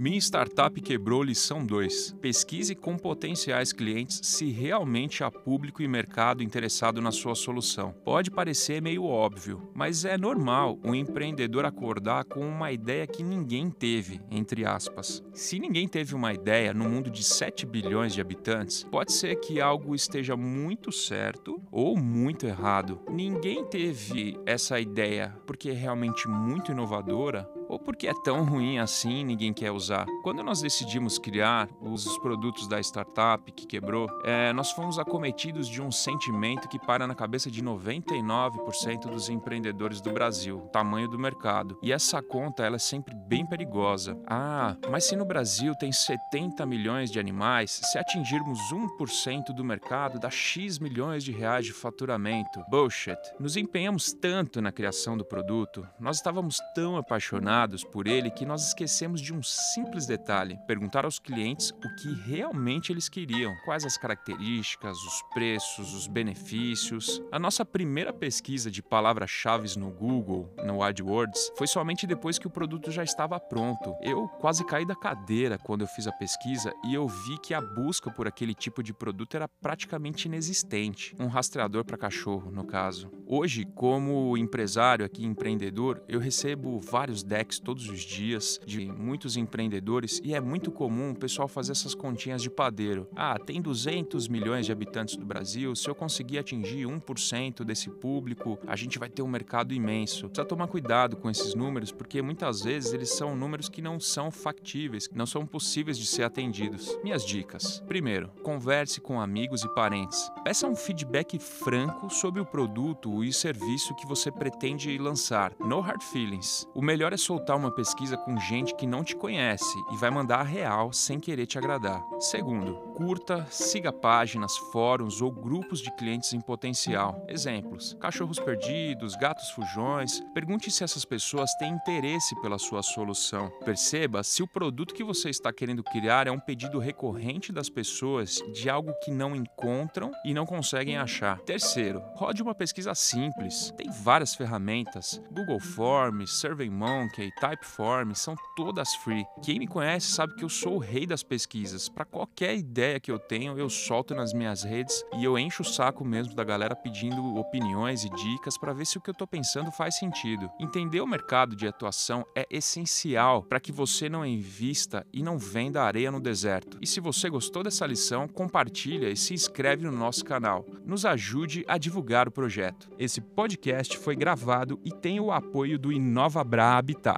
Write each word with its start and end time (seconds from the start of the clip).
Minha 0.00 0.16
startup 0.16 0.80
quebrou 0.80 1.22
lição 1.22 1.62
2. 1.62 2.16
Pesquise 2.22 2.74
com 2.74 2.96
potenciais 2.96 3.70
clientes 3.70 4.18
se 4.22 4.50
realmente 4.50 5.22
há 5.22 5.30
público 5.30 5.82
e 5.82 5.86
mercado 5.86 6.42
interessado 6.42 7.02
na 7.02 7.12
sua 7.12 7.34
solução. 7.34 7.92
Pode 8.02 8.30
parecer 8.30 8.80
meio 8.80 9.04
óbvio, 9.04 9.70
mas 9.74 10.06
é 10.06 10.16
normal 10.16 10.78
um 10.82 10.94
empreendedor 10.94 11.66
acordar 11.66 12.24
com 12.24 12.40
uma 12.40 12.72
ideia 12.72 13.06
que 13.06 13.22
ninguém 13.22 13.70
teve, 13.70 14.22
entre 14.30 14.64
aspas. 14.64 15.22
Se 15.34 15.58
ninguém 15.58 15.86
teve 15.86 16.14
uma 16.14 16.32
ideia 16.32 16.72
no 16.72 16.88
mundo 16.88 17.10
de 17.10 17.22
7 17.22 17.66
bilhões 17.66 18.14
de 18.14 18.22
habitantes, 18.22 18.84
pode 18.84 19.12
ser 19.12 19.36
que 19.36 19.60
algo 19.60 19.94
esteja 19.94 20.34
muito 20.34 20.90
certo 20.90 21.60
ou 21.70 21.94
muito 21.94 22.46
errado. 22.46 23.02
Ninguém 23.10 23.66
teve 23.66 24.40
essa 24.46 24.80
ideia 24.80 25.36
porque 25.46 25.68
é 25.68 25.74
realmente 25.74 26.26
muito 26.26 26.72
inovadora 26.72 27.46
ou 27.70 27.78
porque 27.78 28.08
é 28.08 28.12
tão 28.12 28.44
ruim 28.44 28.78
assim 28.78 29.24
ninguém 29.24 29.52
quer 29.52 29.70
usar. 29.70 30.04
Quando 30.24 30.42
nós 30.42 30.60
decidimos 30.60 31.18
criar 31.18 31.68
os 31.80 32.18
produtos 32.18 32.66
da 32.66 32.80
startup 32.80 33.50
que 33.52 33.64
quebrou, 33.64 34.08
é, 34.24 34.52
nós 34.52 34.72
fomos 34.72 34.98
acometidos 34.98 35.68
de 35.68 35.80
um 35.80 35.92
sentimento 35.92 36.68
que 36.68 36.80
para 36.80 37.06
na 37.06 37.14
cabeça 37.14 37.48
de 37.48 37.62
99% 37.62 39.08
dos 39.08 39.28
empreendedores 39.28 40.00
do 40.00 40.10
Brasil, 40.10 40.68
tamanho 40.72 41.08
do 41.08 41.18
mercado. 41.18 41.78
E 41.80 41.92
essa 41.92 42.20
conta 42.20 42.64
ela 42.64 42.76
é 42.76 42.80
sempre 42.80 43.14
bem 43.14 43.46
perigosa. 43.46 44.18
Ah, 44.26 44.76
mas 44.90 45.04
se 45.04 45.14
no 45.14 45.24
Brasil 45.24 45.72
tem 45.76 45.92
70 45.92 46.66
milhões 46.66 47.10
de 47.10 47.20
animais, 47.20 47.80
se 47.84 47.98
atingirmos 47.98 48.58
1% 48.72 49.54
do 49.54 49.62
mercado, 49.62 50.18
dá 50.18 50.30
X 50.30 50.80
milhões 50.80 51.22
de 51.22 51.30
reais 51.30 51.66
de 51.66 51.72
faturamento. 51.72 52.64
Bullshit. 52.68 53.18
Nos 53.38 53.56
empenhamos 53.56 54.12
tanto 54.12 54.60
na 54.60 54.72
criação 54.72 55.16
do 55.16 55.24
produto, 55.24 55.86
nós 56.00 56.16
estávamos 56.16 56.58
tão 56.74 56.96
apaixonados 56.96 57.59
por 57.84 58.06
ele 58.06 58.30
que 58.30 58.46
nós 58.46 58.68
esquecemos 58.68 59.20
de 59.20 59.34
um 59.34 59.42
simples 59.42 60.06
detalhe: 60.06 60.58
perguntar 60.66 61.04
aos 61.04 61.18
clientes 61.18 61.70
o 61.70 61.94
que 61.96 62.12
realmente 62.30 62.92
eles 62.92 63.08
queriam, 63.08 63.54
quais 63.64 63.84
as 63.84 63.98
características, 63.98 64.96
os 64.96 65.22
preços, 65.34 65.94
os 65.94 66.06
benefícios. 66.06 67.20
A 67.30 67.38
nossa 67.38 67.64
primeira 67.64 68.12
pesquisa 68.12 68.70
de 68.70 68.82
palavras-chave 68.82 69.60
no 69.78 69.90
Google, 69.90 70.54
no 70.64 70.82
AdWords, 70.82 71.52
foi 71.56 71.66
somente 71.66 72.06
depois 72.06 72.38
que 72.38 72.46
o 72.46 72.50
produto 72.50 72.90
já 72.90 73.04
estava 73.04 73.38
pronto. 73.38 73.94
Eu 74.00 74.26
quase 74.40 74.64
caí 74.64 74.86
da 74.86 74.96
cadeira 74.96 75.58
quando 75.58 75.82
eu 75.82 75.86
fiz 75.86 76.06
a 76.06 76.12
pesquisa 76.12 76.72
e 76.84 76.94
eu 76.94 77.06
vi 77.06 77.38
que 77.38 77.52
a 77.52 77.60
busca 77.60 78.10
por 78.10 78.26
aquele 78.26 78.54
tipo 78.54 78.82
de 78.82 78.94
produto 78.94 79.36
era 79.36 79.46
praticamente 79.46 80.26
inexistente. 80.26 81.14
Um 81.18 81.26
rastreador 81.26 81.84
para 81.84 81.98
cachorro, 81.98 82.50
no 82.50 82.64
caso. 82.64 83.10
Hoje, 83.26 83.64
como 83.74 84.36
empresário 84.36 85.04
aqui, 85.04 85.24
empreendedor, 85.24 86.02
eu 86.08 86.18
recebo 86.18 86.80
vários 86.80 87.22
decks 87.22 87.49
todos 87.58 87.88
os 87.88 88.00
dias 88.00 88.60
de 88.66 88.86
muitos 88.86 89.36
empreendedores 89.36 90.20
e 90.24 90.34
é 90.34 90.40
muito 90.40 90.70
comum 90.70 91.10
o 91.10 91.16
pessoal 91.16 91.48
fazer 91.48 91.72
essas 91.72 91.94
continhas 91.94 92.42
de 92.42 92.50
padeiro. 92.50 93.08
Ah, 93.14 93.38
tem 93.38 93.60
200 93.60 94.28
milhões 94.28 94.66
de 94.66 94.72
habitantes 94.72 95.16
do 95.16 95.24
Brasil, 95.24 95.74
se 95.74 95.88
eu 95.88 95.94
conseguir 95.94 96.38
atingir 96.38 96.86
1% 96.86 97.64
desse 97.64 97.90
público, 97.90 98.58
a 98.66 98.76
gente 98.76 98.98
vai 98.98 99.08
ter 99.08 99.22
um 99.22 99.28
mercado 99.28 99.74
imenso. 99.74 100.28
Precisa 100.28 100.46
tomar 100.46 100.68
cuidado 100.68 101.16
com 101.16 101.30
esses 101.30 101.54
números 101.54 101.92
porque 101.92 102.22
muitas 102.22 102.62
vezes 102.62 102.92
eles 102.92 103.10
são 103.10 103.36
números 103.36 103.68
que 103.68 103.82
não 103.82 103.98
são 103.98 104.30
factíveis, 104.30 105.08
não 105.12 105.26
são 105.26 105.46
possíveis 105.46 105.98
de 105.98 106.06
ser 106.06 106.22
atendidos. 106.22 106.96
Minhas 107.02 107.24
dicas. 107.24 107.82
Primeiro, 107.86 108.30
converse 108.42 109.00
com 109.00 109.20
amigos 109.20 109.64
e 109.64 109.74
parentes. 109.74 110.30
Peça 110.44 110.66
um 110.66 110.76
feedback 110.76 111.38
franco 111.38 112.08
sobre 112.10 112.40
o 112.40 112.46
produto 112.46 113.24
e 113.24 113.32
serviço 113.32 113.94
que 113.96 114.06
você 114.06 114.30
pretende 114.30 114.96
lançar. 114.98 115.52
No 115.58 115.80
hard 115.80 116.02
feelings. 116.02 116.66
O 116.74 116.82
melhor 116.82 117.12
é 117.12 117.16
soltar 117.16 117.39
uma 117.56 117.70
pesquisa 117.70 118.16
com 118.16 118.38
gente 118.38 118.74
que 118.74 118.86
não 118.86 119.02
te 119.02 119.16
conhece 119.16 119.76
e 119.92 119.96
vai 119.96 120.10
mandar 120.10 120.40
a 120.40 120.44
real 120.44 120.92
sem 120.92 121.18
querer 121.18 121.46
te 121.46 121.58
agradar. 121.58 122.02
Segundo, 122.18 122.74
curta, 122.94 123.46
siga 123.50 123.92
páginas, 123.92 124.56
fóruns 124.72 125.20
ou 125.20 125.30
grupos 125.30 125.80
de 125.80 125.90
clientes 125.96 126.32
em 126.32 126.40
potencial. 126.40 127.24
Exemplos: 127.28 127.96
cachorros 128.00 128.38
perdidos, 128.38 129.14
gatos 129.16 129.50
fujões. 129.50 130.20
Pergunte 130.34 130.70
se 130.70 130.84
essas 130.84 131.04
pessoas 131.04 131.54
têm 131.54 131.72
interesse 131.72 132.34
pela 132.40 132.58
sua 132.58 132.82
solução. 132.82 133.50
Perceba 133.64 134.22
se 134.22 134.42
o 134.42 134.48
produto 134.48 134.94
que 134.94 135.04
você 135.04 135.30
está 135.30 135.52
querendo 135.52 135.82
criar 135.82 136.26
é 136.26 136.30
um 136.30 136.38
pedido 136.38 136.78
recorrente 136.78 137.52
das 137.52 137.68
pessoas 137.68 138.40
de 138.52 138.68
algo 138.68 138.92
que 139.02 139.10
não 139.10 139.34
encontram 139.34 140.10
e 140.24 140.34
não 140.34 140.46
conseguem 140.46 140.96
achar. 140.96 141.38
Terceiro, 141.40 142.02
rode 142.14 142.42
uma 142.42 142.54
pesquisa 142.54 142.94
simples. 142.94 143.72
Tem 143.76 143.90
várias 143.90 144.34
ferramentas: 144.34 145.20
Google 145.30 145.60
Forms, 145.60 146.30
SurveyMonkey 146.40 147.19
SurveyMonkey, 147.20 147.30
Typeform, 147.32 148.14
são 148.14 148.34
todas 148.56 148.94
free. 148.94 149.26
Quem 149.42 149.58
me 149.58 149.66
conhece 149.66 150.10
sabe 150.10 150.34
que 150.34 150.44
eu 150.44 150.48
sou 150.48 150.76
o 150.76 150.78
rei 150.78 151.06
das 151.06 151.22
pesquisas. 151.22 151.88
Para 151.88 152.04
qualquer 152.04 152.56
ideia 152.56 152.98
que 152.98 153.10
eu 153.10 153.18
tenho, 153.18 153.58
eu 153.58 153.68
solto 153.68 154.14
nas 154.14 154.32
minhas 154.32 154.62
redes 154.62 155.04
e 155.16 155.24
eu 155.24 155.38
encho 155.38 155.62
o 155.62 155.64
saco 155.64 156.04
mesmo 156.04 156.34
da 156.34 156.44
galera 156.44 156.74
pedindo 156.74 157.36
opiniões 157.36 158.04
e 158.04 158.10
dicas 158.10 158.56
para 158.56 158.72
ver 158.72 158.86
se 158.86 158.96
o 158.96 159.00
que 159.00 159.10
eu 159.10 159.12
estou 159.12 159.26
pensando 159.26 159.70
faz 159.70 159.98
sentido. 159.98 160.50
Entender 160.58 161.00
o 161.00 161.06
mercado 161.06 161.54
de 161.54 161.66
atuação 161.66 162.24
é 162.34 162.46
essencial 162.50 163.42
para 163.42 163.60
que 163.60 163.72
você 163.72 164.08
não 164.08 164.24
invista 164.24 165.06
e 165.12 165.22
não 165.22 165.38
venda 165.38 165.82
areia 165.82 166.10
no 166.10 166.20
deserto. 166.20 166.78
E 166.80 166.86
se 166.86 167.00
você 167.00 167.28
gostou 167.28 167.62
dessa 167.62 167.86
lição, 167.86 168.28
compartilha 168.28 169.10
e 169.10 169.16
se 169.16 169.34
inscreve 169.34 169.84
no 169.84 169.92
nosso 169.92 170.24
canal. 170.24 170.64
Nos 170.84 171.04
ajude 171.04 171.64
a 171.68 171.76
divulgar 171.76 172.28
o 172.28 172.32
projeto. 172.32 172.88
Esse 172.98 173.20
podcast 173.20 173.98
foi 173.98 174.16
gravado 174.16 174.80
e 174.84 174.90
tem 174.90 175.20
o 175.20 175.32
apoio 175.32 175.78
do 175.78 175.92
Inova 175.92 176.42
Bra 176.44 176.76
Habitat. 176.78 177.10